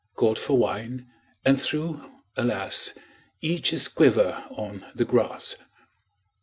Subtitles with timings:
[0.15, 1.05] Called for wine,
[1.45, 2.95] and threw— alas!—
[3.41, 5.57] Each his quiver on the grass.